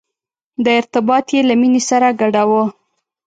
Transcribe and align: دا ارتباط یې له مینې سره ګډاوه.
دا 0.63 0.71
ارتباط 0.81 1.25
یې 1.35 1.41
له 1.49 1.53
مینې 1.61 1.81
سره 1.89 2.07
ګډاوه. 2.21 2.63